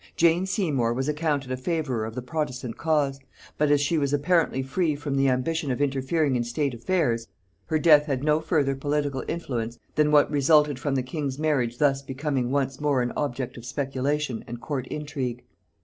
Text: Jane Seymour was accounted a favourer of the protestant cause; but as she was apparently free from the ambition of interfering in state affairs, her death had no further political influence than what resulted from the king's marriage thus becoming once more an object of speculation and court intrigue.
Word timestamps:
Jane 0.15 0.47
Seymour 0.47 0.95
was 0.95 1.07
accounted 1.07 1.51
a 1.51 1.57
favourer 1.57 2.07
of 2.07 2.15
the 2.15 2.23
protestant 2.23 2.75
cause; 2.75 3.19
but 3.59 3.69
as 3.69 3.79
she 3.81 3.99
was 3.99 4.11
apparently 4.11 4.63
free 4.63 4.95
from 4.95 5.13
the 5.15 5.29
ambition 5.29 5.69
of 5.69 5.79
interfering 5.79 6.35
in 6.35 6.43
state 6.43 6.73
affairs, 6.73 7.27
her 7.67 7.77
death 7.77 8.07
had 8.07 8.23
no 8.23 8.39
further 8.39 8.73
political 8.75 9.23
influence 9.27 9.77
than 9.93 10.09
what 10.11 10.31
resulted 10.31 10.79
from 10.79 10.95
the 10.95 11.03
king's 11.03 11.37
marriage 11.37 11.77
thus 11.77 12.01
becoming 12.01 12.49
once 12.49 12.81
more 12.81 13.03
an 13.03 13.13
object 13.15 13.57
of 13.57 13.63
speculation 13.63 14.43
and 14.47 14.59
court 14.59 14.87
intrigue. 14.87 15.43